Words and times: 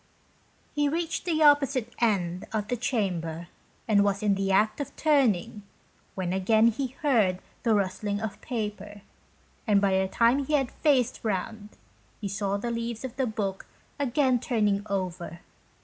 He 0.73 0.89
reached 0.89 1.25
the 1.25 1.43
opposite 1.43 1.93
end 1.99 2.45
of 2.51 2.69
the 2.69 2.75
chamber 2.75 3.49
and 3.87 4.03
was 4.03 4.23
in 4.23 4.33
the 4.33 4.51
act 4.51 4.79
of 4.81 4.95
turning, 4.95 5.61
when 6.15 6.33
again 6.33 6.69
he 6.69 6.95
heard 7.03 7.37
the 7.61 7.75
rustling 7.75 8.19
of 8.19 8.41
paper, 8.41 9.01
and 9.67 9.79
by 9.79 9.91
the 9.99 10.07
time 10.07 10.43
he 10.45 10.53
had 10.53 10.71
faced 10.71 11.19
round, 11.21 11.77
saw 12.27 12.57
the 12.57 12.71
leaves 12.71 13.05
of 13.05 13.15
the 13.15 13.27
book 13.27 13.67
again 13.99 14.39
turning 14.39 14.81
over. 14.89 15.41